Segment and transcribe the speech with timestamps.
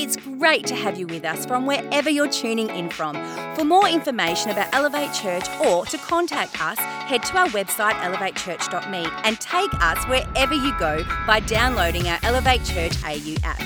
[0.00, 3.16] It's great to have you with us from wherever you're tuning in from.
[3.56, 9.08] For more information about Elevate Church or to contact us, head to our website elevatechurch.me
[9.24, 13.60] and take us wherever you go by downloading our Elevate Church AU app.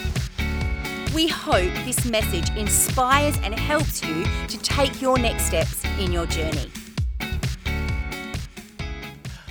[1.15, 6.25] We hope this message inspires and helps you to take your next steps in your
[6.25, 6.71] journey.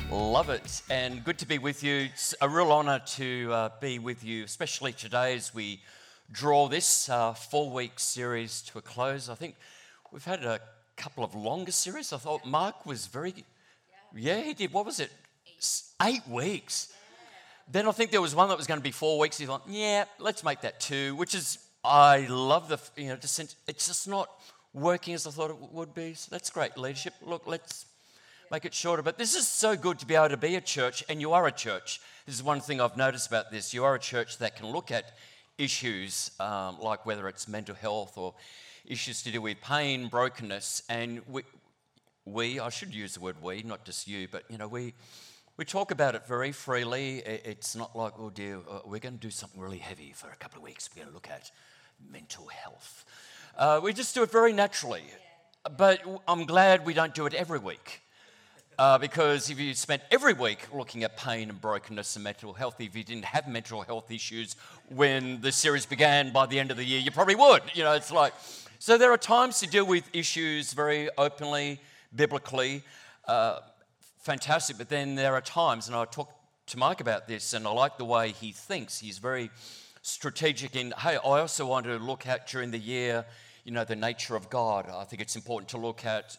[0.09, 2.07] Love it, and good to be with you.
[2.11, 5.79] It's a real honour to uh, be with you, especially today as we
[6.31, 9.29] draw this uh, four week series to a close.
[9.29, 9.55] I think
[10.11, 10.59] we've had a
[10.95, 12.13] couple of longer series.
[12.13, 13.33] I thought Mark was very,
[14.15, 14.71] yeah, he did.
[14.71, 15.11] What was it?
[16.01, 16.93] Eight weeks.
[17.71, 19.37] Then I think there was one that was going to be four weeks.
[19.37, 23.39] He's like, yeah, let's make that two, which is, I love the, you know, just,
[23.67, 24.29] it's just not
[24.73, 26.13] working as I thought it would be.
[26.13, 27.13] So that's great leadership.
[27.21, 27.85] Look, let's
[28.51, 29.01] make it shorter.
[29.01, 31.47] But this is so good to be able to be a church, and you are
[31.47, 32.01] a church.
[32.25, 33.73] This is one thing I've noticed about this.
[33.73, 35.13] You are a church that can look at
[35.57, 38.33] issues um, like whether it's mental health or
[38.85, 41.43] issues to do with pain, brokenness, and we,
[42.25, 44.93] we, I should use the word we, not just you, but you know, we,
[45.57, 47.19] we talk about it very freely.
[47.19, 50.35] It's not like, oh dear, uh, we're going to do something really heavy for a
[50.35, 50.89] couple of weeks.
[50.91, 51.51] We're going to look at
[52.11, 53.05] mental health.
[53.57, 55.03] Uh, we just do it very naturally.
[55.77, 58.01] But I'm glad we don't do it every week.
[58.79, 62.79] Uh, because if you spent every week looking at pain and brokenness and mental health,
[62.79, 64.55] if you didn't have mental health issues
[64.89, 67.61] when the series began by the end of the year, you probably would.
[67.73, 68.33] You know, it's like,
[68.79, 71.79] so there are times to deal with issues very openly,
[72.15, 72.81] biblically,
[73.27, 73.59] uh,
[74.19, 76.33] fantastic, but then there are times, and I talked
[76.67, 78.99] to Mike about this, and I like the way he thinks.
[78.99, 79.51] He's very
[80.01, 83.25] strategic in, hey, I also want to look at during the year,
[83.63, 84.89] you know, the nature of God.
[84.89, 86.37] I think it's important to look at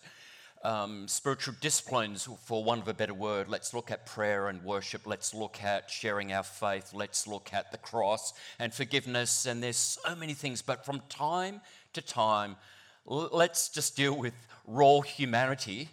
[0.65, 3.49] um, spiritual disciplines, for want of a better word.
[3.49, 5.07] Let's look at prayer and worship.
[5.07, 6.93] Let's look at sharing our faith.
[6.95, 9.47] Let's look at the cross and forgiveness.
[9.47, 10.63] And there's so many things.
[10.63, 11.61] But from time
[11.95, 12.57] to time,
[13.05, 14.35] let's just deal with
[14.67, 15.89] raw humanity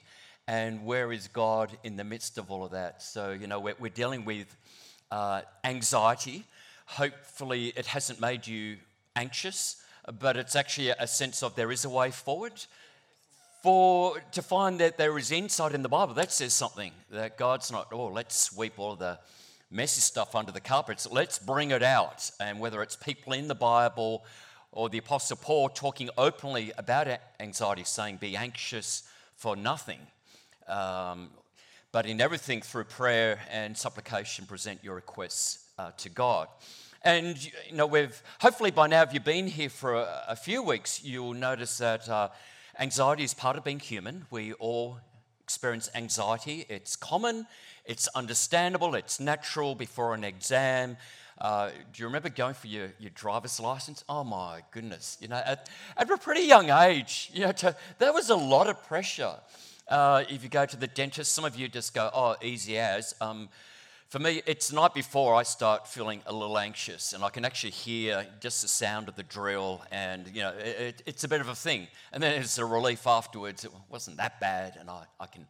[0.48, 3.02] and where is God in the midst of all of that.
[3.04, 4.56] So, you know, we're, we're dealing with
[5.12, 6.46] uh, anxiety.
[6.86, 8.78] Hopefully, it hasn't made you
[9.16, 9.84] anxious,
[10.20, 12.54] but it's actually a sense of there is a way forward
[13.62, 17.72] for to find that there is insight in the Bible, that says something that God's
[17.72, 19.20] not, oh, let's sweep all the
[19.72, 21.08] messy stuff under the carpets.
[21.12, 22.32] Let's bring it out.
[22.40, 24.24] And whether it's people in the Bible
[24.72, 27.08] or the Apostle Paul talking openly about
[27.40, 29.04] anxiety, saying, be anxious
[29.36, 30.00] for nothing.
[30.68, 31.30] Um,
[31.92, 36.48] but in everything, through prayer and supplication, present your requests uh, to God.
[37.02, 40.62] And you know, we've hopefully by now, if you've been here for a, a few
[40.62, 42.30] weeks, you'll notice that uh,
[42.80, 44.26] Anxiety is part of being human.
[44.32, 45.00] We all
[45.44, 46.66] experience anxiety.
[46.70, 47.46] It's common,
[47.84, 50.96] it's understandable, it's natural before an exam.
[51.42, 54.06] Uh, do you remember going for your, your driver's license?
[54.08, 58.30] Oh my goodness, you know, at, at a pretty young age, you know, that was
[58.30, 59.36] a lot of pressure.
[59.90, 63.14] Uh, if you go to the dentist, some of you just go, oh, easy as.
[63.20, 63.50] Um,
[64.10, 67.46] for me, it's the night before I start feeling a little anxious, and I can
[67.46, 71.42] actually hear just the sound of the drill, and you know, it, it's a bit
[71.42, 71.88] of a thing.
[72.12, 73.66] And then it's a relief afterwards.
[73.66, 75.46] It wasn't that bad, and I, I can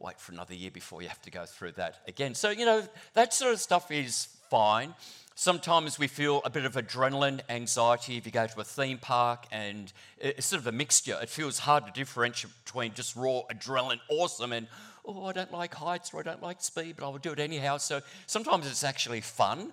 [0.00, 2.34] wait for another year before you have to go through that again.
[2.34, 2.82] So, you know,
[3.14, 4.94] that sort of stuff is fine.
[5.36, 9.46] Sometimes we feel a bit of adrenaline, anxiety if you go to a theme park,
[9.52, 11.16] and it's sort of a mixture.
[11.22, 14.66] It feels hard to differentiate between just raw adrenaline, awesome, and
[15.04, 17.40] oh, I don't like heights or I don't like speed, but I will do it
[17.40, 17.78] anyhow.
[17.78, 19.72] So sometimes it's actually fun.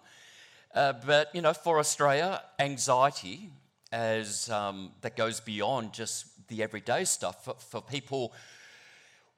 [0.73, 3.49] Uh, but, you know, for Australia, anxiety
[3.91, 8.33] as um, that goes beyond just the everyday stuff for, for, people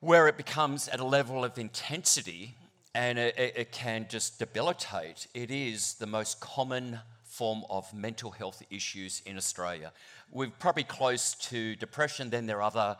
[0.01, 2.55] where it becomes at a level of intensity
[2.93, 5.27] and it, it can just debilitate.
[5.33, 9.93] It is the most common form of mental health issues in Australia.
[10.31, 12.97] We're probably close to depression, then there are other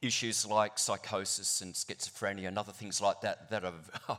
[0.00, 3.72] issues like psychosis and schizophrenia and other things like that that are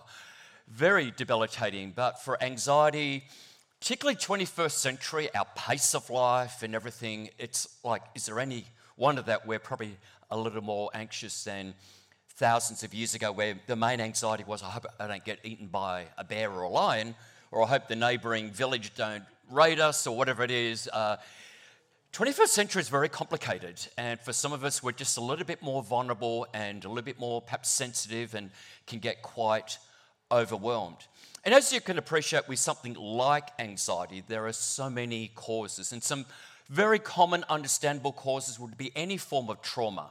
[0.67, 1.93] very debilitating.
[1.95, 3.23] But for anxiety,
[3.79, 8.65] particularly 21st century, our pace of life and everything, it's like, is there any
[8.97, 9.97] wonder that we're probably
[10.29, 11.73] a little more anxious than
[12.35, 15.67] thousands of years ago, where the main anxiety was, I hope I don't get eaten
[15.67, 17.15] by a bear or a lion,
[17.51, 20.87] or I hope the neighboring village don't raid us, or whatever it is.
[20.87, 21.17] Uh,
[22.11, 25.61] 21st century is very complicated, and for some of us, we're just a little bit
[25.61, 28.49] more vulnerable and a little bit more perhaps sensitive and
[28.87, 29.77] can get quite
[30.31, 30.97] overwhelmed.
[31.45, 36.01] And as you can appreciate with something like anxiety, there are so many causes, and
[36.01, 36.25] some
[36.67, 40.09] very common, understandable causes would be any form of trauma,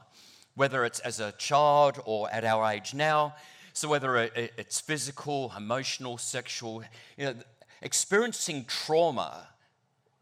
[0.55, 3.35] whether it's as a child or at our age now.
[3.73, 6.85] So, whether it's physical, emotional, sexual,
[7.17, 7.35] you know,
[7.83, 9.49] experiencing trauma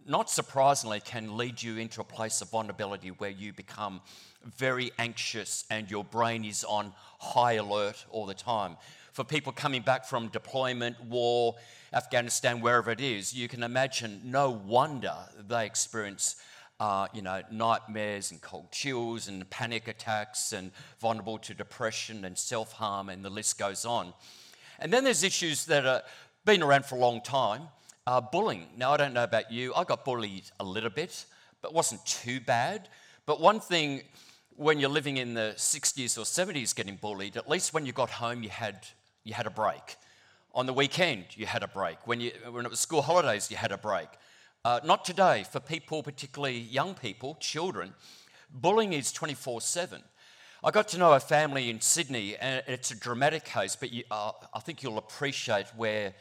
[0.07, 4.01] not surprisingly, can lead you into a place of vulnerability where you become
[4.57, 8.77] very anxious and your brain is on high alert all the time.
[9.13, 11.57] For people coming back from deployment, war,
[11.93, 15.15] Afghanistan, wherever it is, you can imagine no wonder
[15.49, 16.37] they experience
[16.79, 20.71] uh, you know, nightmares and cold chills and panic attacks and
[21.01, 24.13] vulnerable to depression and self harm, and the list goes on.
[24.79, 26.03] And then there's issues that have
[26.45, 27.63] been around for a long time.
[28.09, 28.69] Uh, bullying.
[28.77, 31.25] Now, I don't know about you, I got bullied a little bit,
[31.61, 32.89] but wasn't too bad.
[33.27, 34.03] But one thing,
[34.55, 38.09] when you're living in the 60s or 70s getting bullied, at least when you got
[38.09, 38.87] home, you had,
[39.25, 39.97] you had a break.
[40.55, 42.07] On the weekend, you had a break.
[42.07, 44.07] When, you, when it was school holidays, you had a break.
[44.65, 47.93] Uh, not today, for people, particularly young people, children,
[48.55, 50.01] bullying is 24 7.
[50.63, 54.05] I got to know a family in Sydney, and it's a dramatic case, but you,
[54.13, 56.15] uh, I think you'll appreciate where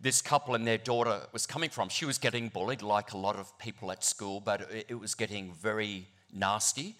[0.00, 1.88] this couple and their daughter was coming from.
[1.88, 5.52] She was getting bullied, like a lot of people at school, but it, was getting
[5.52, 6.96] very nasty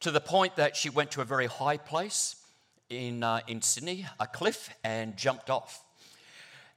[0.00, 2.36] to the point that she went to a very high place
[2.88, 5.84] in, uh, in Sydney, a cliff, and jumped off.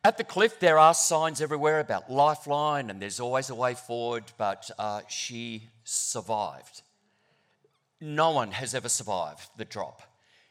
[0.03, 4.25] At the cliff, there are signs everywhere about lifeline, and there's always a way forward,
[4.37, 6.81] but uh, she survived.
[8.01, 10.01] No one has ever survived the drop.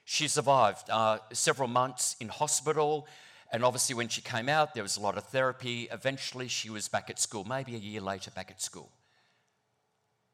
[0.05, 3.06] She survived uh, several months in hospital,
[3.52, 5.87] and obviously, when she came out, there was a lot of therapy.
[5.93, 8.90] Eventually, she was back at school, maybe a year later, back at school.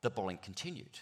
[0.02, 1.00] The bullying continued.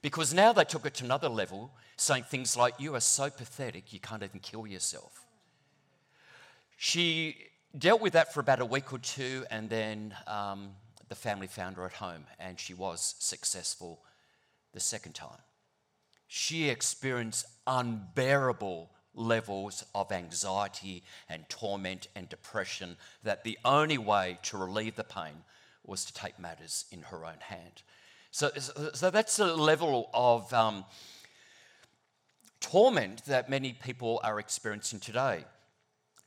[0.00, 3.92] Because now they took it to another level, saying things like, You are so pathetic,
[3.92, 5.26] you can't even kill yourself.
[6.78, 7.36] She
[7.76, 10.70] dealt with that for about a week or two, and then um,
[11.10, 14.02] the family found her at home, and she was successful
[14.72, 15.42] the second time.
[16.26, 24.56] She experienced unbearable levels of anxiety and torment and depression that the only way to
[24.56, 25.44] relieve the pain
[25.84, 27.82] was to take matters in her own hand.
[28.30, 28.50] So,
[28.94, 30.84] so that's a level of um,
[32.60, 35.44] torment that many people are experiencing today.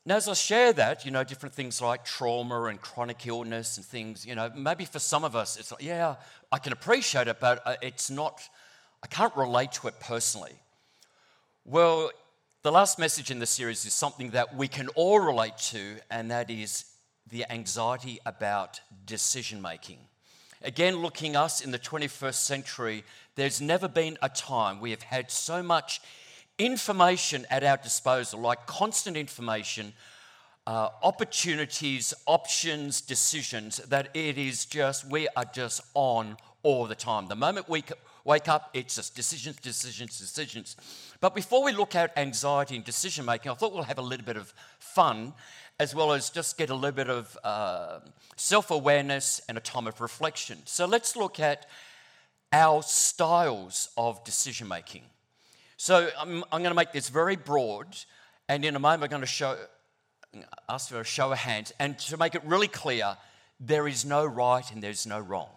[0.06, 3.86] Now, as I share that, you know, different things like trauma and chronic illness and
[3.86, 6.16] things, you know, maybe for some of us, it's like, yeah,
[6.50, 8.42] I can appreciate it, but uh, it's not,
[9.04, 10.54] I can't relate to it personally.
[11.66, 12.12] Well,
[12.68, 16.30] the last message in the series is something that we can all relate to, and
[16.30, 16.84] that is
[17.30, 20.00] the anxiety about decision making.
[20.62, 23.06] Again, looking us in the 21st century,
[23.36, 26.02] there's never been a time we have had so much
[26.60, 29.94] information at our disposal, like constant information,
[30.68, 37.30] uh, opportunities, options, decisions, that it is just, we are just on all the time.
[37.30, 37.82] The moment we
[38.28, 40.76] wake up, it's just decisions, decisions, decisions.
[41.22, 44.26] But before we look at anxiety and decision making, I thought we'll have a little
[44.26, 45.34] bit of fun
[45.80, 48.00] as well as just get a little bit of uh,
[48.36, 50.58] self awareness and a time of reflection.
[50.66, 51.68] So let's look at
[52.52, 55.04] our styles of decision making.
[55.78, 57.96] So I'm, I'm going to make this very broad,
[58.50, 59.56] and in a moment I'm going to show,
[60.68, 63.16] ask for a show of hands, and to make it really clear,
[63.60, 65.50] there is no right and there's no wrong.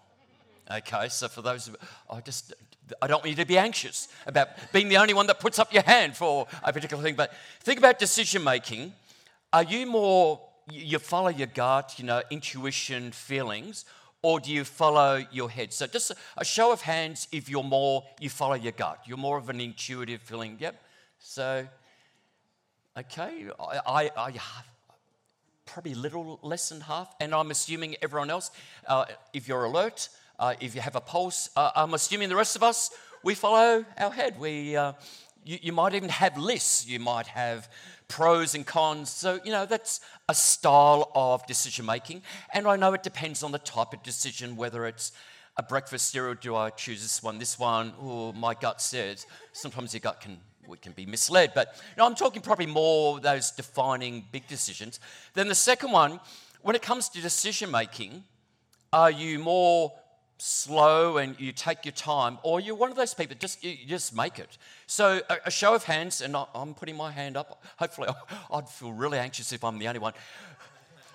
[0.70, 1.70] Okay, so for those,
[2.08, 2.54] I just
[3.02, 5.72] I don't want you to be anxious about being the only one that puts up
[5.72, 7.16] your hand for a particular thing.
[7.16, 8.92] But think about decision making.
[9.52, 10.40] Are you more
[10.70, 13.84] you follow your gut, you know, intuition, feelings,
[14.22, 15.72] or do you follow your head?
[15.72, 19.00] So just a show of hands if you're more, you follow your gut.
[19.06, 20.56] You're more of an intuitive feeling.
[20.60, 20.80] Yep.
[21.18, 21.66] So,
[22.96, 24.32] okay, I, I, I
[25.66, 28.50] probably a little less than half, and I'm assuming everyone else,
[28.86, 30.08] uh, if you're alert,
[30.40, 32.90] uh, if you have a pulse, uh, I'm assuming the rest of us,
[33.22, 34.40] we follow our head.
[34.40, 34.94] We, uh,
[35.44, 36.86] you, you might even have lists.
[36.86, 37.68] You might have
[38.08, 39.10] pros and cons.
[39.10, 42.22] So, you know, that's a style of decision making.
[42.54, 45.12] And I know it depends on the type of decision, whether it's
[45.58, 47.92] a breakfast cereal, do I choose this one, this one?
[48.00, 49.26] Oh, my gut says.
[49.52, 53.18] Sometimes your gut can we can be misled, but you know, I'm talking probably more
[53.18, 55.00] those defining big decisions.
[55.34, 56.20] Then the second one,
[56.62, 58.22] when it comes to decision making,
[58.92, 59.92] are you more
[60.40, 64.14] slow and you take your time, or you're one of those people just you just
[64.14, 64.58] make it.
[64.86, 67.62] So a, a show of hands, and I'm putting my hand up.
[67.78, 68.08] Hopefully,
[68.52, 70.14] I'd feel really anxious if I'm the only one.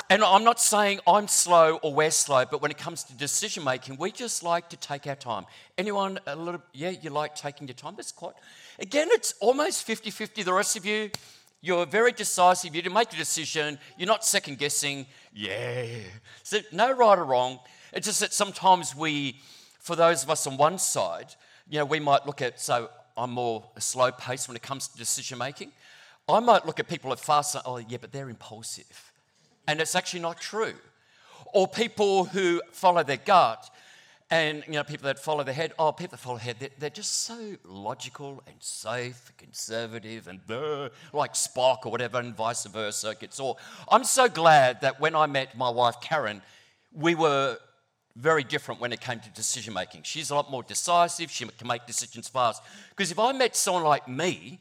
[0.08, 3.64] And I'm not saying I'm slow or we're slow, but when it comes to decision
[3.64, 5.46] making, we just like to take our time.
[5.80, 7.96] Anyone a little, yeah, you like taking your time?
[7.96, 8.36] That's quite,
[8.78, 10.44] again, it's almost 50 50.
[10.44, 11.10] The rest of you,
[11.60, 12.76] you're very decisive.
[12.76, 13.80] You make a decision.
[13.98, 15.08] You're not second guessing.
[15.34, 15.86] Yeah.
[16.44, 17.60] So, no right or wrong.
[17.96, 19.40] It's just that sometimes we,
[19.80, 21.34] for those of us on one side,
[21.70, 24.88] you know, we might look at, so I'm more a slow pace when it comes
[24.90, 25.72] to decision making.
[26.28, 29.12] I might look at people at fast, oh, yeah, but they're impulsive.
[29.68, 30.74] And it's actually not true.
[31.54, 33.70] or people who follow their gut
[34.30, 36.70] and you know people that follow their head oh people that follow their head they're,
[36.80, 42.66] they're just so logical and safe conservative and uh, like spock or whatever and vice
[42.66, 43.60] versa it's all
[43.90, 46.42] i'm so glad that when i met my wife karen
[46.92, 47.58] we were
[48.16, 51.68] very different when it came to decision making she's a lot more decisive she can
[51.68, 54.60] make decisions fast because if i met someone like me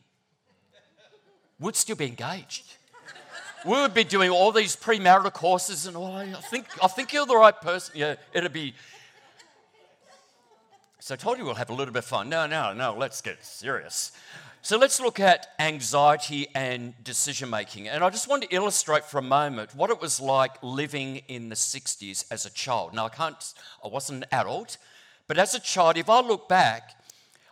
[1.61, 2.75] we'd still be engaged
[3.65, 6.15] we would be doing all these premarital courses and all.
[6.15, 7.95] I think I think you're the right person.
[7.97, 8.75] Yeah, it'd be
[11.01, 12.29] so I told you we'll have a little bit of fun.
[12.29, 14.13] No, no, no, let's get serious.
[14.65, 17.87] So let's look at anxiety and decision making.
[17.87, 21.51] And I just want to illustrate for a moment what it was like living in
[21.51, 22.95] the 60s as a child.
[22.95, 23.37] Now, I can't,
[23.85, 24.79] I wasn't an adult,
[25.29, 26.93] but as a child, if I look back,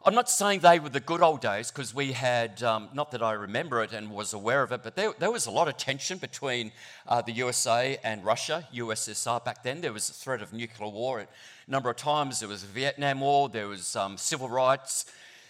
[0.07, 3.23] I'm not saying they were the good old days because we had, um, not that
[3.23, 5.77] I remember it and was aware of it, but there, there was a lot of
[5.77, 6.73] tension between
[7.07, 9.83] uh, the USA and Russia, USSR back then.
[9.83, 11.27] There was a threat of nuclear war a
[11.71, 12.41] number of times.
[12.41, 15.05] There was the Vietnam War, there was um, civil rights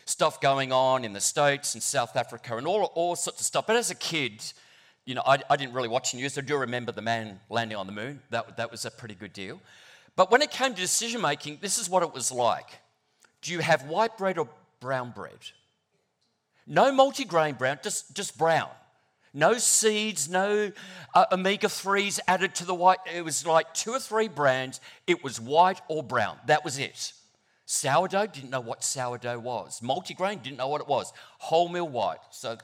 [0.04, 3.66] stuff going on in the States and South Africa and all, all sorts of stuff.
[3.66, 4.42] But as a kid,
[5.04, 6.37] you know, I, I didn't really watch news.
[6.38, 8.21] I do remember the man landing on the moon.
[8.30, 9.61] That, that was a pretty good deal.
[10.16, 12.68] But when it came to decision making, this is what it was like.
[13.40, 14.49] Do you have white bread or
[14.80, 15.38] brown bread?
[16.66, 18.68] No multigrain brown, just, just brown.
[19.35, 20.71] No seeds, no
[21.14, 22.99] uh, omega 3s added to the white.
[23.12, 24.80] It was like two or three brands.
[25.06, 26.37] It was white or brown.
[26.47, 27.14] That was it.
[27.73, 29.81] Sourdough, didn't know what sourdough was.
[29.81, 31.11] Multigrain, didn't know what it was.
[31.43, 32.19] Wholemeal white.
[32.31, 32.59] So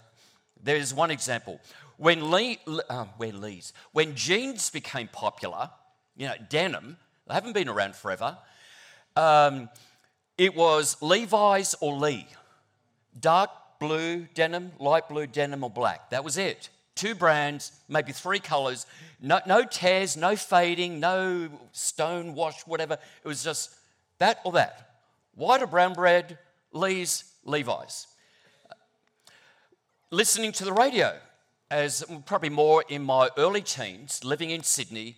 [0.63, 1.61] there's one example.
[1.97, 2.59] When, Lee,
[2.91, 5.71] um, when Lee's, when jeans became popular,
[6.15, 8.37] you know, denim, they haven't been around forever.
[9.17, 9.71] Um,
[10.37, 12.27] it was Levi's or Lee.
[13.19, 13.49] Dark
[13.81, 16.11] blue denim, light blue denim, or black.
[16.11, 16.69] That was it.
[16.95, 18.85] Two brands, maybe three colors,
[19.23, 22.99] no, no tears, no fading, no stone wash, whatever.
[23.25, 23.75] It was just
[24.19, 24.88] that or that.
[25.39, 26.37] White or brown bread,
[26.73, 28.09] Lee's, Levi's.
[30.11, 31.17] Listening to the radio,
[31.71, 35.17] as probably more in my early teens, living in Sydney,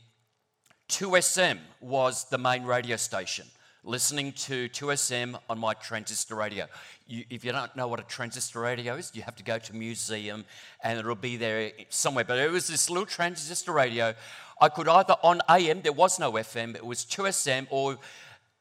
[0.91, 3.47] 2SM was the main radio station
[3.83, 6.67] listening to 2SM on my transistor radio.
[7.07, 9.73] You, if you don't know what a transistor radio is, you have to go to
[9.73, 10.45] a museum
[10.85, 12.25] and it'll be there somewhere.
[12.25, 14.15] But it was this little transistor radio.
[14.61, 17.97] I could either on AM, there was no FM, it was 2SM, or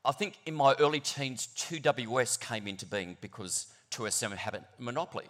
[0.05, 5.25] I think in my early teens, 2WS came into being because 2SM had a monopoly.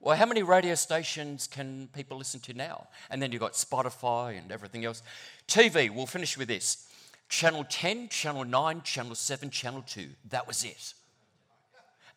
[0.00, 2.88] Well, how many radio stations can people listen to now?
[3.10, 5.02] And then you've got Spotify and everything else.
[5.48, 6.88] TV, we'll finish with this.
[7.28, 10.08] Channel 10, Channel 9, Channel 7, Channel 2.
[10.30, 10.94] That was it.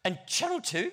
[0.06, 0.91] And Channel 2,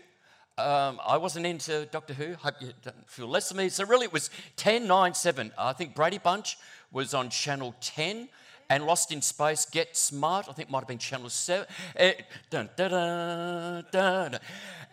[0.59, 2.35] um, I wasn't into Doctor Who.
[2.35, 3.69] Hope you don't feel less of me.
[3.69, 5.53] So really, it was 10, 9, 7.
[5.59, 6.57] I think Brady Bunch
[6.91, 8.29] was on Channel 10
[8.69, 11.67] and Lost in Space, Get Smart, I think might have been Channel 7.
[11.99, 12.11] Uh,
[12.51, 14.39] dun, dun, dun, dun.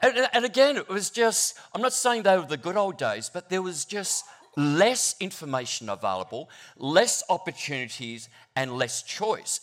[0.02, 3.30] And, and again, it was just, I'm not saying they were the good old days,
[3.34, 4.26] but there was just
[4.56, 9.62] less information available, less opportunities, and less choice.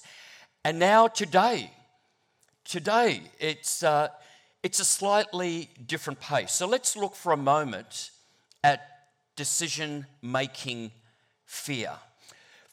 [0.65, 1.71] And now, today,
[2.65, 4.09] today, it's, uh,
[4.63, 6.53] it's a slightly different pace.
[6.53, 8.11] So let's look for a moment
[8.63, 8.87] at
[9.37, 10.91] decision making
[11.47, 11.93] fear.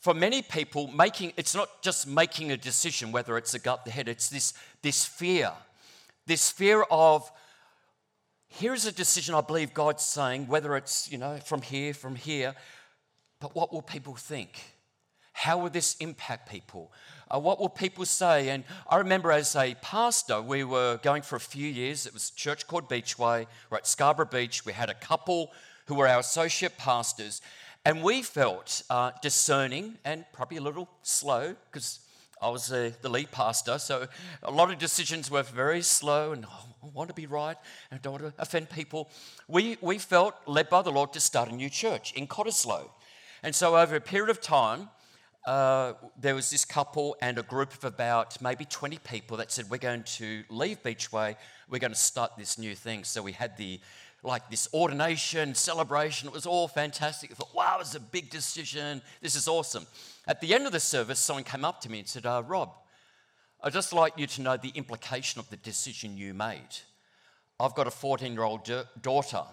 [0.07, 3.91] For many people, making it's not just making a decision, whether it's a gut, the
[3.91, 5.51] head, it's this, this fear.
[6.25, 7.29] This fear of
[8.47, 12.15] here is a decision I believe God's saying, whether it's, you know, from here, from
[12.15, 12.55] here,
[13.41, 14.57] but what will people think?
[15.33, 16.93] How will this impact people?
[17.29, 18.47] Uh, what will people say?
[18.47, 22.05] And I remember as a pastor, we were going for a few years.
[22.05, 23.45] It was a church called Beachway.
[23.69, 24.65] We're at Scarborough Beach.
[24.65, 25.51] We had a couple
[25.87, 27.41] who were our associate pastors.
[27.87, 32.01] And we felt uh, discerning and probably a little slow because
[32.41, 33.79] I was the lead pastor.
[33.79, 34.07] So
[34.43, 37.55] a lot of decisions were very slow and oh, I want to be right
[37.89, 39.09] and I don't want to offend people.
[39.47, 42.89] We, we felt led by the Lord to start a new church in Cottesloe.
[43.41, 44.89] And so over a period of time,
[45.45, 49.69] uh, there was this couple and a group of about maybe 20 people that said,
[49.69, 51.37] We're going to leave Beachway,
[51.69, 53.05] we're going to start this new thing.
[53.05, 53.79] So we had the
[54.27, 56.27] like this ordination celebration.
[56.27, 57.31] It was all fantastic.
[57.31, 59.01] I thought, wow, it was a big decision.
[59.21, 59.87] This is awesome.
[60.27, 62.73] At the end of the service, someone came up to me and said, uh, Rob,
[63.63, 66.77] I'd just like you to know the implication of the decision you made.
[67.59, 68.69] I've got a 14 year old
[69.01, 69.43] daughter.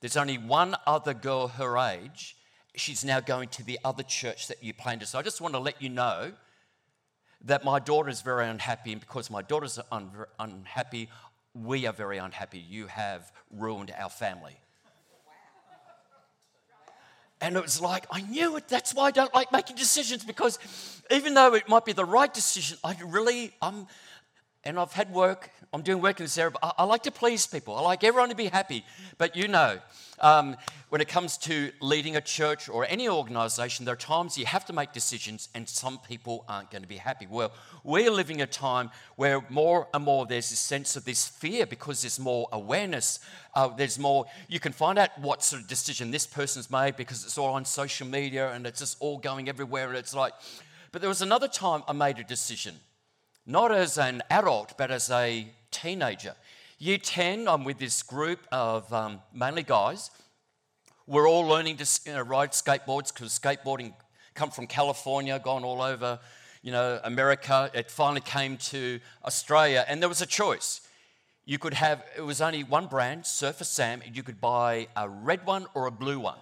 [0.00, 2.36] There's only one other girl her age.
[2.74, 5.08] She's now going to the other church that you planted.
[5.08, 6.32] So I just want to let you know
[7.44, 11.08] that my daughter is very unhappy, and because my daughter's un- unhappy,
[11.54, 12.58] we are very unhappy.
[12.58, 14.56] You have ruined our family.
[17.40, 18.68] And it was like, I knew it.
[18.68, 20.58] That's why I don't like making decisions because
[21.10, 23.86] even though it might be the right decision, I really, I'm,
[24.64, 27.10] and I've had work, I'm doing work in this area, but I, I like to
[27.10, 27.74] please people.
[27.76, 28.84] I like everyone to be happy.
[29.16, 29.78] But you know,
[30.18, 30.54] um,
[30.90, 34.66] when it comes to leading a church or any organization, there are times you have
[34.66, 37.26] to make decisions and some people aren't going to be happy.
[37.26, 37.52] Well,
[37.84, 42.02] we're living a time where more and more there's this sense of this fear because
[42.02, 43.20] there's more awareness.
[43.54, 47.24] Uh, there's more, you can find out what sort of decision this person's made because
[47.24, 49.88] it's all on social media and it's just all going everywhere.
[49.88, 50.34] And it's like,
[50.92, 52.74] but there was another time I made a decision
[53.46, 56.34] not as an adult, but as a teenager.
[56.78, 60.10] Year 10, I'm with this group of um, mainly guys.
[61.06, 63.92] We're all learning to you know, ride skateboards because skateboarding
[64.34, 66.18] come from California, gone all over,
[66.62, 67.70] you know, America.
[67.74, 70.80] It finally came to Australia, and there was a choice.
[71.44, 75.08] You could have, it was only one brand, Surfer Sam, and you could buy a
[75.08, 76.38] red one or a blue one.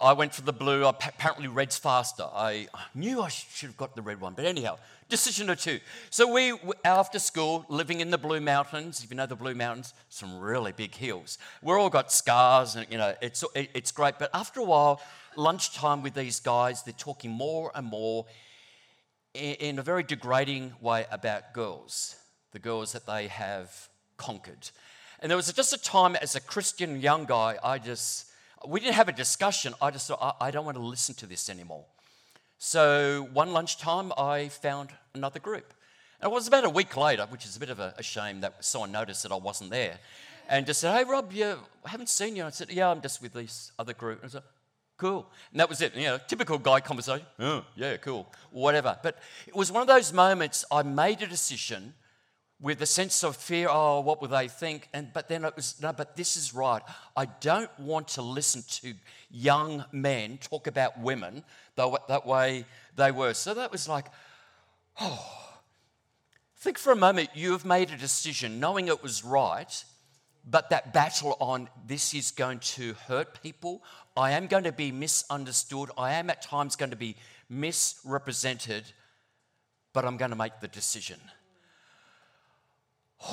[0.00, 0.84] I went for the blue.
[0.86, 2.22] Apparently, red's faster.
[2.22, 4.78] I knew I should have got the red one, but anyhow,
[5.08, 5.80] decision or two.
[6.10, 9.02] So we, after school, living in the Blue Mountains.
[9.02, 11.38] If you know the Blue Mountains, some really big hills.
[11.62, 14.18] We're all got scars, and you know it's it's great.
[14.18, 15.00] But after a while,
[15.36, 18.26] lunchtime with these guys, they're talking more and more
[19.34, 22.16] in a very degrading way about girls,
[22.52, 24.70] the girls that they have conquered.
[25.20, 28.27] And there was just a time as a Christian young guy, I just
[28.66, 29.74] we didn't have a discussion.
[29.80, 31.84] I just thought, I, don't want to listen to this anymore.
[32.58, 35.72] So one lunchtime, I found another group.
[36.20, 38.40] And it was about a week later, which is a bit of a, a shame
[38.40, 39.98] that someone noticed that I wasn't there,
[40.48, 43.22] and just said, "Hey, Rob, you I haven't seen you." I said, "Yeah, I'm just
[43.22, 44.42] with this other group." And I said,
[44.96, 45.94] "Cool," and that was it.
[45.94, 47.24] You know, typical guy conversation.
[47.38, 48.98] Oh, yeah, cool, whatever.
[49.00, 50.64] But it was one of those moments.
[50.72, 51.94] I made a decision
[52.60, 54.88] with a sense of fear oh what will they think?
[54.92, 56.82] And but then it was no but this is right.
[57.16, 58.94] I don't want to listen to
[59.30, 61.44] young men talk about women
[61.76, 62.64] that way
[62.96, 63.34] they were.
[63.34, 64.06] So that was like
[65.00, 65.44] oh.
[66.60, 69.84] Think for a moment you have made a decision knowing it was right
[70.50, 73.82] but that battle on this is going to hurt people.
[74.16, 75.90] I am going to be misunderstood.
[75.98, 77.16] I am at times going to be
[77.48, 78.84] misrepresented
[79.92, 81.18] but i'm going to make the decision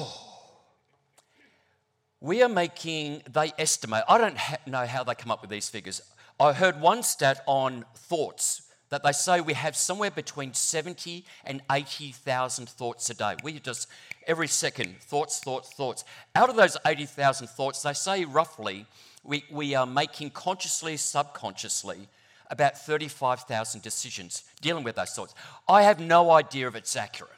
[2.21, 5.69] we are making, they estimate, I don't ha- know how they come up with these
[5.69, 6.01] figures.
[6.39, 11.61] I heard one stat on thoughts that they say we have somewhere between 70 and
[11.71, 13.35] 80,000 thoughts a day.
[13.43, 13.87] We just,
[14.27, 16.03] every second, thoughts, thoughts, thoughts.
[16.35, 18.85] Out of those 80,000 thoughts, they say roughly
[19.23, 22.07] we, we are making consciously, subconsciously,
[22.49, 25.33] about 35,000 decisions dealing with those thoughts.
[25.67, 27.31] I have no idea if it's accurate.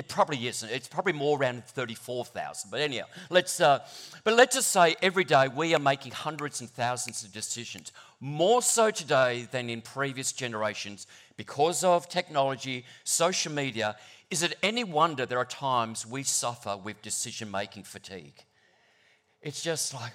[0.00, 0.70] It probably isn't.
[0.70, 2.70] It's probably more around 34,000.
[2.70, 3.80] But anyhow, let's, uh,
[4.24, 7.92] but let's just say every day we are making hundreds and thousands of decisions.
[8.18, 13.94] More so today than in previous generations because of technology, social media.
[14.30, 18.42] Is it any wonder there are times we suffer with decision making fatigue?
[19.42, 20.14] It's just like,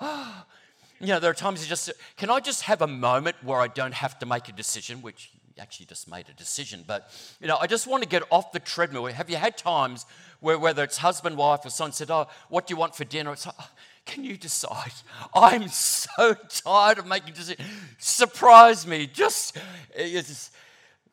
[0.00, 0.46] ah.
[0.48, 0.56] Oh.
[1.02, 3.68] You know, there are times you just, can I just have a moment where I
[3.68, 5.30] don't have to make a decision, which
[5.60, 6.84] actually just made a decision.
[6.86, 9.06] But, you know, I just want to get off the treadmill.
[9.06, 10.06] Have you had times
[10.40, 13.32] where, whether it's husband, wife, or son, said, Oh, what do you want for dinner?
[13.32, 13.70] It's like, oh,
[14.06, 14.92] can you decide?
[15.34, 17.68] I'm so tired of making decisions.
[17.98, 19.06] Surprise me.
[19.06, 19.56] Just,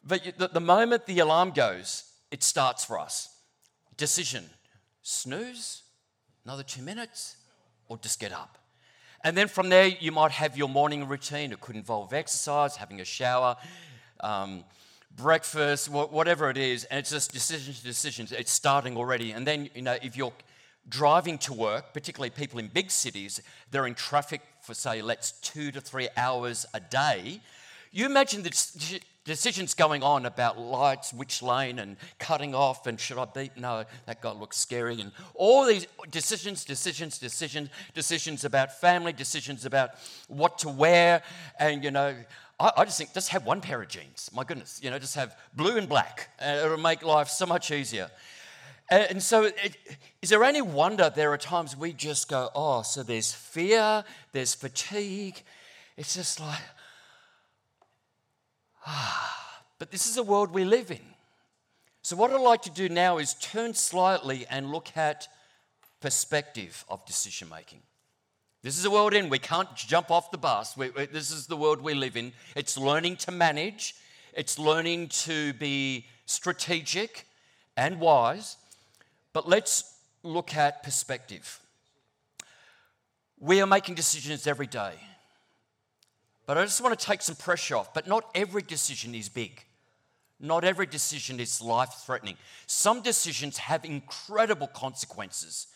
[0.06, 3.30] but the, the moment the alarm goes, it starts for us.
[3.98, 4.46] Decision
[5.08, 5.84] snooze,
[6.44, 7.38] another two minutes,
[7.88, 8.58] or just get up.
[9.24, 11.52] And then from there, you might have your morning routine.
[11.52, 13.56] It could involve exercise, having a shower,
[14.22, 14.64] um,
[15.16, 18.32] breakfast, whatever it is, and it's just decision to decisions.
[18.32, 19.32] It's starting already.
[19.32, 20.34] And then, you know, if you're
[20.90, 25.72] driving to work, particularly people in big cities, they're in traffic for, say, let's two
[25.72, 27.42] to three hours a day.
[27.92, 33.18] You imagine the decisions going on about lights, which lane, and cutting off, and should
[33.18, 33.58] I beat?
[33.58, 35.02] No, that guy looks scary.
[35.02, 39.92] And all these decisions, decisions, decisions, decisions about family, decisions about
[40.28, 41.24] what to wear,
[41.60, 42.16] and, you know,
[42.60, 44.30] I, I, just think just have one pair of jeans.
[44.34, 46.30] My goodness, you know, just have blue and black.
[46.40, 48.10] and it'll make life so much easier.
[48.90, 49.78] And, and so, it,
[50.22, 54.56] is there any wonder there are times we just go, oh, so there's fear, there's
[54.56, 55.42] fatigue.
[55.98, 56.62] It's just like,
[58.86, 59.34] ah.
[59.80, 61.02] But this is the world we live in.
[62.02, 65.28] So, what I'd like to do now is turn slightly and look at
[66.00, 67.82] perspective of decision making.
[68.68, 69.30] This is the world in.
[69.30, 70.76] We can't jump off the bus.
[70.76, 72.34] We, we, this is the world we live in.
[72.54, 73.96] It's learning to manage,
[74.34, 77.28] it's learning to be strategic
[77.78, 78.58] and wise.
[79.32, 81.62] But let's look at perspective.
[83.40, 84.96] We are making decisions every day.
[86.46, 87.94] But I just want to take some pressure off.
[87.94, 89.64] But not every decision is big.
[90.42, 92.36] Not every decision is life threatening.
[92.66, 95.68] Some decisions have incredible consequences.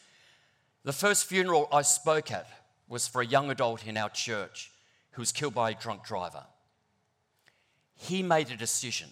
[0.83, 2.49] The first funeral I spoke at
[2.91, 4.69] was for a young adult in our church
[5.11, 6.43] who was killed by a drunk driver.
[7.95, 9.09] He made a decision.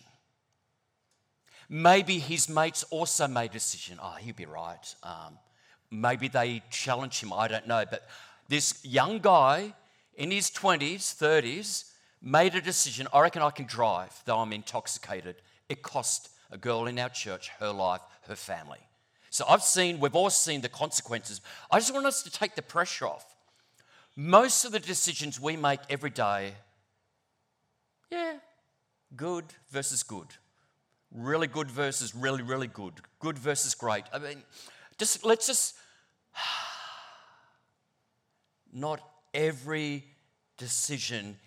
[1.70, 3.98] Maybe his mates also made a decision.
[4.02, 4.96] Oh, he'll be right.
[5.04, 5.38] Um,
[5.90, 7.32] maybe they challenged him.
[7.32, 7.86] I don't know.
[7.90, 8.08] But
[8.50, 9.74] this young guy
[10.16, 15.36] in his 20s, 30s, made a decision I reckon I can drive, though I'm intoxicated.
[15.70, 18.80] It cost a girl in our church her life, her family.
[19.30, 21.40] So I've seen, we've all seen the consequences.
[21.72, 23.29] I just want us to take the pressure off.
[24.16, 26.54] Most of the decisions we make every day,
[28.12, 28.38] yeah,
[29.16, 30.28] good versus good.
[31.12, 32.94] Really good versus really, really good.
[33.20, 34.04] Good versus great.
[34.14, 34.44] I mean,
[34.98, 35.76] just let's just
[38.74, 39.02] not
[39.34, 40.06] every
[40.58, 41.38] decision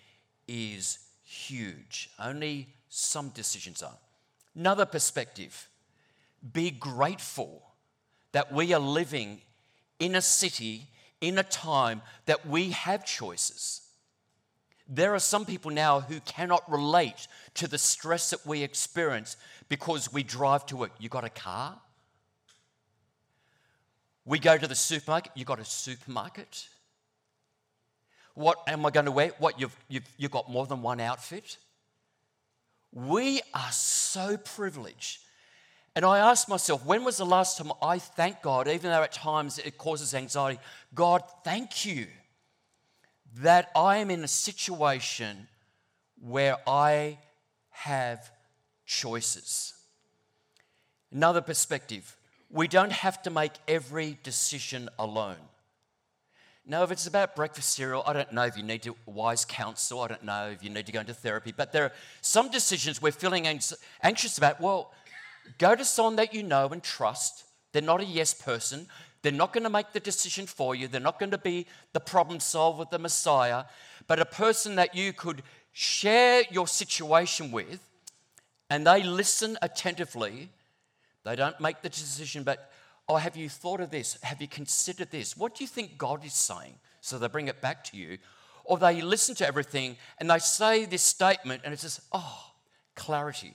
[0.49, 2.11] is huge.
[2.19, 3.97] Only some decisions are.
[4.55, 5.69] Another perspective
[6.53, 7.63] be grateful
[8.33, 9.41] that we are living
[10.01, 10.89] in a city,
[11.23, 13.81] in a time that we have choices.
[14.89, 19.37] There are some people now who cannot relate to the stress that we experience
[19.71, 20.91] because we drive to work.
[20.99, 21.79] You got a car?
[24.27, 25.33] We go to the supermarket.
[25.35, 26.69] You got a supermarket?
[28.35, 29.31] What am I going to wear?
[29.39, 31.57] What, you've, you've, you've got more than one outfit?
[32.93, 35.22] We are so privileged.
[35.95, 39.13] And I ask myself, when was the last time I thanked God, even though at
[39.13, 40.59] times it causes anxiety?
[40.95, 42.07] God, thank you
[43.37, 45.49] that I am in a situation
[46.21, 47.19] where I
[47.71, 48.31] have
[48.87, 49.75] choices.
[51.11, 52.17] Another perspective
[52.49, 55.37] we don't have to make every decision alone.
[56.67, 60.01] Now, if it's about breakfast cereal, I don't know if you need to wise counsel.
[60.01, 61.53] I don't know if you need to go into therapy.
[61.57, 63.47] But there are some decisions we're feeling
[64.03, 64.61] anxious about.
[64.61, 64.93] Well,
[65.59, 67.45] go to someone that you know and trust.
[67.73, 68.87] They're not a yes person.
[69.23, 70.89] They're not going to make the decision for you.
[70.89, 73.65] They're not going to be the problem solver, the Messiah,
[74.07, 77.81] but a person that you could share your situation with
[78.69, 80.51] and they listen attentively.
[81.25, 82.73] They don't make the decision, but
[83.09, 84.17] Oh, have you thought of this?
[84.23, 85.37] Have you considered this?
[85.37, 86.75] What do you think God is saying?
[87.01, 88.19] So they bring it back to you.
[88.65, 92.53] Or they listen to everything and they say this statement and it's just, oh,
[92.95, 93.55] clarity.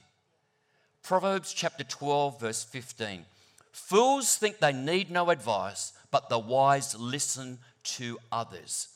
[1.03, 3.25] Proverbs chapter 12, verse 15.
[3.71, 8.89] Fools think they need no advice, but the wise listen to others.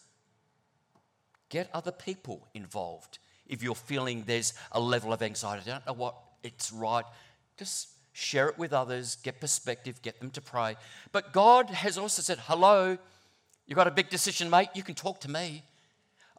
[1.49, 3.19] Get other people involved.
[3.47, 7.05] If you're feeling there's a level of anxiety, I don't know what it's right,
[7.57, 10.75] just share it with others, get perspective, get them to pray.
[11.11, 12.97] But God has also said, hello,
[13.67, 15.63] you've got a big decision, mate, you can talk to me.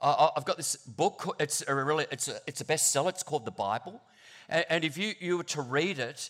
[0.01, 3.53] I've got this book, it's a, really, it's a, it's a bestseller, it's called the
[3.53, 4.03] Bible.
[4.53, 6.29] And, if you, you were to read it,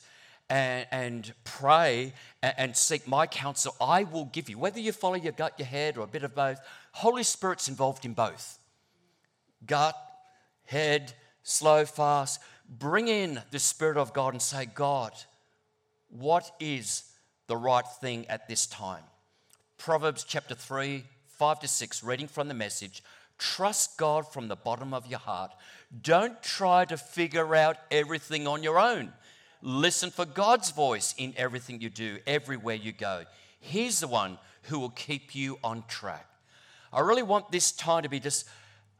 [0.48, 4.58] and, and, pray and, and, seek my counsel, I will give you.
[4.58, 6.60] Whether you follow your gut, your head, or a bit of both,
[6.92, 8.58] Holy Spirit's involved in both.
[9.66, 9.96] Gut,
[10.66, 12.40] head, slow, fast.
[12.68, 15.12] Bring in the Spirit of God and say, God,
[16.08, 17.04] what is
[17.46, 19.02] the right thing at this time?
[19.78, 23.02] Proverbs chapter 3, 5 to 6, reading from the message.
[23.42, 25.50] Trust God from the bottom of your heart.
[26.00, 29.12] Don't try to figure out everything on your own.
[29.62, 33.24] Listen for God's voice in everything you do, everywhere you go.
[33.58, 36.24] He's the one who will keep you on track.
[36.92, 38.46] I really want this time to be just,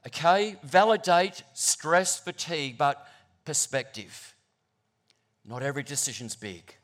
[0.09, 3.07] okay, validate stress, fatigue, but
[3.45, 4.35] perspective.
[5.45, 6.75] Not every decision's big.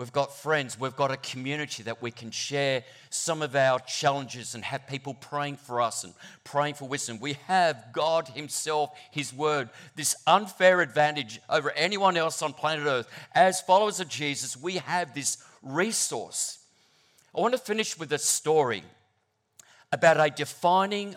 [0.00, 4.54] We've got friends, we've got a community that we can share some of our challenges
[4.54, 7.20] and have people praying for us and praying for wisdom.
[7.20, 13.08] We have God Himself, His Word, this unfair advantage over anyone else on planet Earth.
[13.34, 16.60] As followers of Jesus, we have this resource.
[17.36, 18.84] I want to finish with a story
[19.92, 21.14] about a defining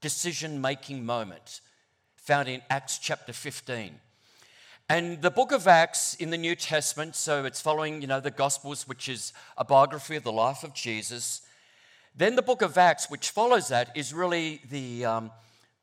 [0.00, 1.60] decision making moment
[2.16, 4.00] found in Acts chapter 15.
[4.90, 8.30] And the book of Acts in the New Testament, so it's following, you know, the
[8.30, 11.40] Gospels, which is a biography of the life of Jesus.
[12.14, 15.30] Then the book of Acts, which follows that, is really the, um,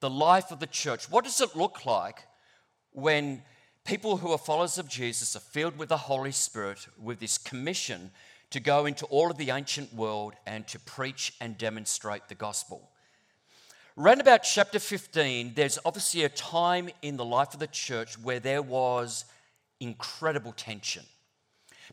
[0.02, 1.10] the life of the church.
[1.10, 2.28] What does it look like
[2.92, 3.42] when
[3.86, 8.12] people who are followers of Jesus are filled with the Holy Spirit with this commission
[8.52, 12.92] to go into all of the ancient world and to preach and demonstrate the gospel?
[14.02, 18.40] Around about chapter 15, there's obviously a time in the life of the church where
[18.40, 19.26] there was
[19.80, 21.04] incredible tension.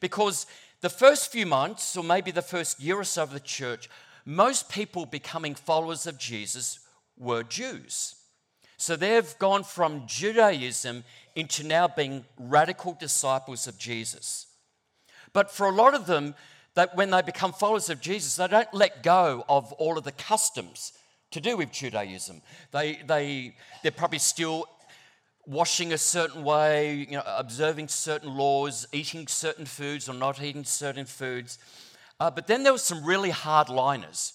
[0.00, 0.46] Because
[0.80, 3.90] the first few months, or maybe the first year or so of the church,
[4.24, 6.78] most people becoming followers of Jesus
[7.18, 8.14] were Jews.
[8.78, 11.04] So they've gone from Judaism
[11.36, 14.46] into now being radical disciples of Jesus.
[15.34, 16.36] But for a lot of them,
[16.72, 20.12] that when they become followers of Jesus, they don't let go of all of the
[20.12, 20.94] customs
[21.30, 22.42] to do with Judaism.
[22.72, 24.66] They, they, they're probably still
[25.46, 30.64] washing a certain way, you know, observing certain laws, eating certain foods or not eating
[30.64, 31.58] certain foods.
[32.20, 34.32] Uh, but then there were some really hardliners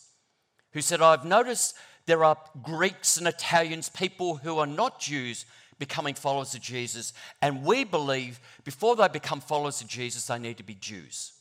[0.71, 1.75] who said, I've noticed
[2.05, 5.45] there are Greeks and Italians, people who are not Jews,
[5.79, 7.13] becoming followers of Jesus.
[7.41, 11.33] And we believe before they become followers of Jesus, they need to be Jews.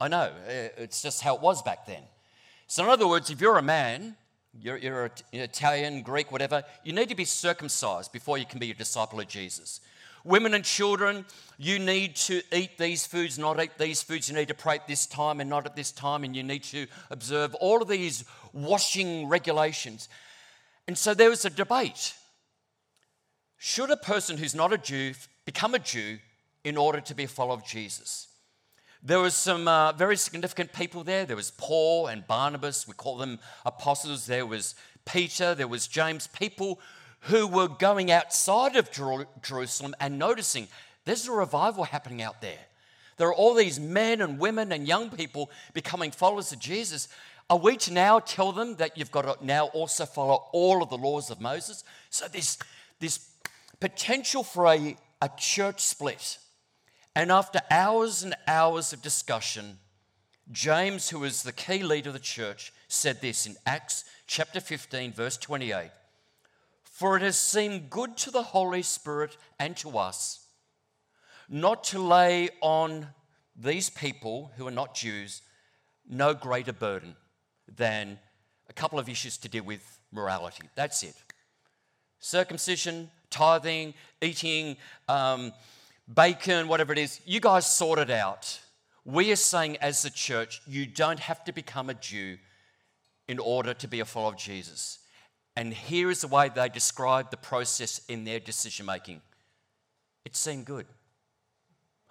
[0.00, 2.02] I know, eh, it's just how it was back then.
[2.66, 4.16] So, in other words, if you're a man,
[4.60, 8.74] you're, you're Italian, Greek, whatever, you need to be circumcised before you can be a
[8.74, 9.80] disciple of Jesus.
[10.24, 11.24] Women and children,
[11.58, 14.28] you need to eat these foods, not eat these foods.
[14.28, 16.64] You need to pray at this time and not at this time, and you need
[16.64, 20.08] to observe all of these washing regulations.
[20.86, 22.14] And so there was a debate.
[23.58, 26.18] Should a person who's not a Jew become a Jew
[26.64, 28.28] in order to be a follower of Jesus?
[29.02, 31.24] There was some uh, very significant people there.
[31.24, 32.88] There was Paul and Barnabas.
[32.88, 34.26] We call them apostles.
[34.26, 35.54] There was Peter.
[35.54, 36.26] There was James.
[36.26, 36.80] People
[37.22, 40.68] who were going outside of Jerusalem and noticing
[41.04, 42.58] there's a revival happening out there.
[43.16, 47.08] There are all these men and women and young people becoming followers of Jesus.
[47.50, 50.90] Are we to now tell them that you've got to now also follow all of
[50.90, 51.82] the laws of Moses?
[52.10, 52.58] So there's
[53.00, 53.30] this
[53.80, 56.38] potential for a, a church split.
[57.18, 59.78] And after hours and hours of discussion,
[60.52, 65.14] James, who was the key leader of the church, said this in Acts chapter 15,
[65.14, 65.90] verse 28
[66.84, 70.46] For it has seemed good to the Holy Spirit and to us
[71.48, 73.08] not to lay on
[73.56, 75.42] these people who are not Jews
[76.08, 77.16] no greater burden
[77.66, 78.20] than
[78.68, 80.68] a couple of issues to deal with morality.
[80.76, 81.16] That's it.
[82.20, 84.76] Circumcision, tithing, eating
[85.08, 85.52] um,
[86.12, 88.60] bacon, whatever it is, you guys sort it out.
[89.04, 92.38] We are saying, as the church, you don't have to become a Jew
[93.26, 94.98] in order to be a follower of Jesus.
[95.56, 99.22] And here is the way they describe the process in their decision making
[100.24, 100.84] it seemed good.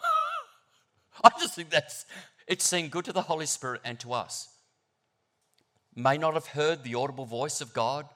[1.24, 2.08] I just think that's,
[2.48, 4.50] it seemed good to the Holy Spirit and to us.
[5.96, 8.08] May not have heard the audible voice of God,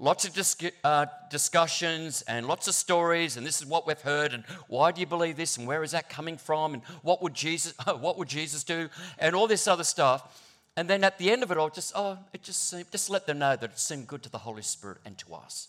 [0.00, 4.32] lots of dis- uh, discussions and lots of stories, and this is what we've heard,
[4.32, 7.34] and why do you believe this, and where is that coming from, and what would
[7.34, 10.46] Jesus, what would Jesus do, and all this other stuff.
[10.76, 13.26] And then at the end of it all, just oh, it just seemed, just let
[13.26, 15.68] them know that it seemed good to the Holy Spirit and to us.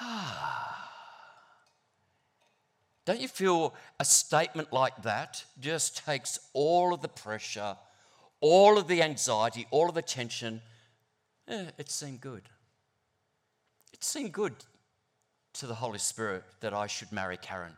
[3.04, 7.76] Don't you feel a statement like that just takes all of the pressure,
[8.40, 10.62] all of the anxiety, all of the tension?
[11.46, 12.48] Eh, it seemed good
[14.04, 14.54] seemed good
[15.54, 17.76] to the Holy Spirit that I should marry Karen.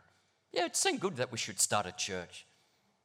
[0.51, 2.45] Yeah, it seemed good that we should start a church.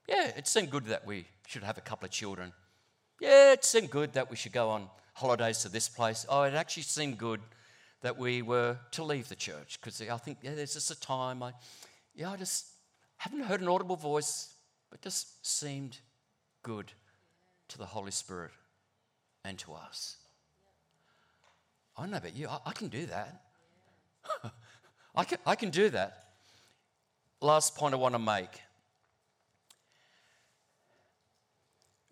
[0.09, 2.53] Yeah, it seemed good that we should have a couple of children.
[3.21, 6.27] Yeah, it seemed good that we should go on holidays to this place.
[6.29, 7.41] Oh, it actually seemed good
[8.01, 11.43] that we were to leave the church because I think, yeah, there's just a time
[11.43, 11.53] I,
[12.15, 12.67] yeah, I just
[13.17, 14.55] haven't heard an audible voice,
[14.91, 15.99] but just seemed
[16.63, 16.93] good
[17.69, 18.51] to the Holy Spirit
[19.45, 20.17] and to us.
[21.97, 22.49] I know about you.
[22.49, 23.43] I, I can do that.
[25.15, 26.25] I, can, I can do that.
[27.41, 28.61] Last point I want to make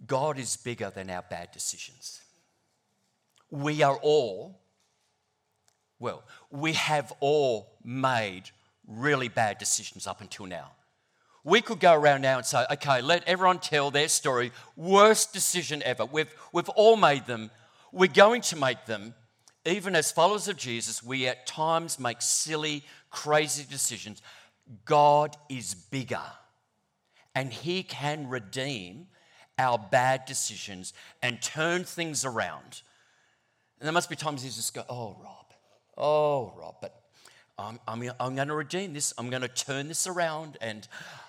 [0.06, 2.20] God is bigger than our bad decisions.
[3.50, 4.58] We are all,
[5.98, 8.44] well, we have all made
[8.86, 10.70] really bad decisions up until now.
[11.42, 14.52] We could go around now and say, okay, let everyone tell their story.
[14.76, 16.04] Worst decision ever.
[16.04, 17.50] We've, we've all made them.
[17.92, 19.14] We're going to make them
[19.64, 24.22] even as followers of Jesus, we at times make silly, crazy decisions.
[24.84, 26.22] God is bigger
[27.34, 29.08] and He can redeem
[29.58, 30.92] our bad decisions
[31.22, 32.82] and turn things around.
[33.78, 35.46] And there must be times He just go, Oh, Rob,
[35.96, 36.99] oh, Rob, but
[37.60, 39.12] I'm, I'm, I'm going to redeem this.
[39.18, 40.56] I'm going to turn this around.
[40.60, 40.86] And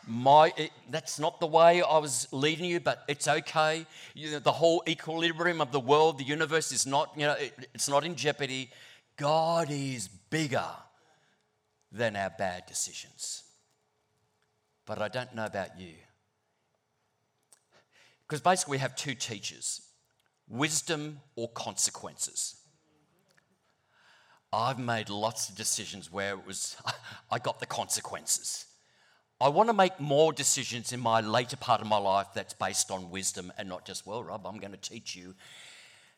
[0.07, 3.85] my, it, that's not the way I was leading you, but it's okay.
[4.13, 7.67] You know, the whole equilibrium of the world, the universe is not, you know, it,
[7.73, 8.69] it's not in jeopardy.
[9.17, 10.69] God is bigger
[11.91, 13.43] than our bad decisions.
[14.85, 15.93] But I don't know about you.
[18.27, 19.81] Because basically, we have two teachers
[20.47, 22.60] wisdom or consequences.
[24.53, 26.75] I've made lots of decisions where it was,
[27.31, 28.65] I got the consequences.
[29.39, 32.91] I want to make more decisions in my later part of my life that's based
[32.91, 35.33] on wisdom and not just, well, Rob, I'm going to teach you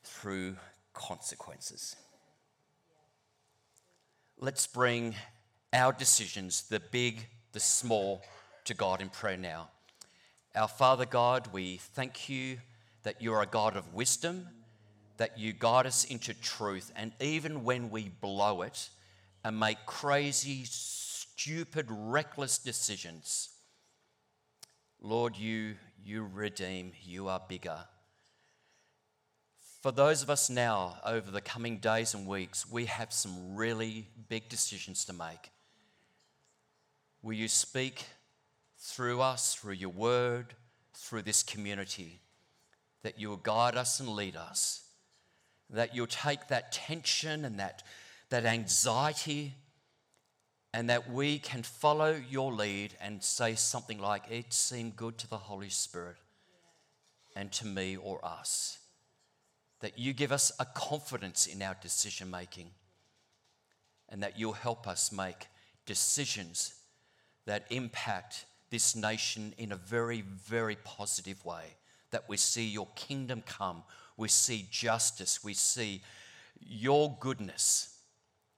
[0.04, 0.58] through
[0.94, 1.96] consequences.
[4.40, 5.16] let's bring
[5.72, 8.22] our decisions, the big, the small,
[8.66, 9.70] to God in prayer now.
[10.56, 12.58] Our Father God, we thank you
[13.04, 14.48] that you're a God of wisdom,
[15.18, 18.90] that you guide us into truth, and even when we blow it
[19.44, 23.50] and make crazy, stupid, reckless decisions,
[25.02, 27.80] Lord, you, you redeem, you are bigger.
[29.82, 34.08] For those of us now, over the coming days and weeks, we have some really
[34.30, 35.52] big decisions to make.
[37.22, 38.06] Will you speak
[38.78, 40.54] through us, through your word,
[40.94, 42.22] through this community,
[43.02, 44.84] that you will guide us and lead us,
[45.74, 47.84] that you'll take that tension and that,
[48.30, 49.54] that anxiety,
[50.74, 55.30] and that we can follow your lead and say something like, It seemed good to
[55.30, 56.18] the Holy Spirit
[57.36, 58.80] and to me or us
[59.84, 62.70] that you give us a confidence in our decision making
[64.08, 65.48] and that you'll help us make
[65.86, 66.76] decisions
[67.46, 71.66] that impact this nation in a very, very positive way.
[72.12, 73.84] That we see your kingdom come,
[74.18, 76.02] we see justice, we see
[76.60, 77.98] your goodness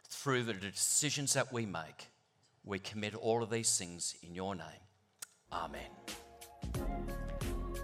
[0.10, 2.10] through the decisions that we make.
[2.64, 4.66] We commit all of these things in your name.
[5.52, 5.90] Amen.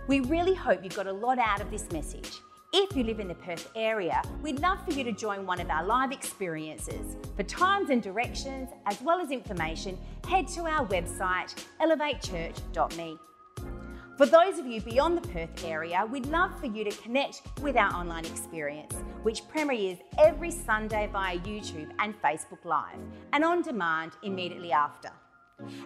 [0.08, 2.40] We really hope you got a lot out of this message.
[2.74, 5.70] If you live in the Perth area, we'd love for you to join one of
[5.70, 7.18] our live experiences.
[7.36, 13.18] For times and directions, as well as information, head to our website, elevatechurch.me.
[14.22, 17.76] For those of you beyond the Perth area, we'd love for you to connect with
[17.76, 23.00] our online experience, which premieres every Sunday via YouTube and Facebook Live,
[23.34, 25.10] and on demand immediately after.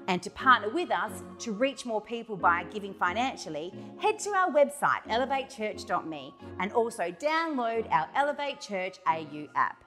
[0.09, 4.51] And to partner with us to reach more people by giving financially, head to our
[4.51, 9.84] website elevatechurch.me and also download our Elevate Church AU app.